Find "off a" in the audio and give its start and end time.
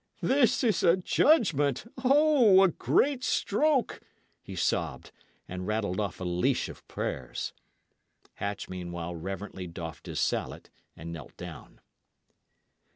5.99-6.23